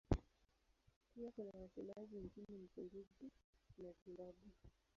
Pia 1.15 1.31
kuna 1.31 1.51
wasemaji 1.61 2.17
nchini 2.17 2.57
Msumbiji 2.57 3.31
na 3.77 3.91
Zimbabwe. 4.05 4.51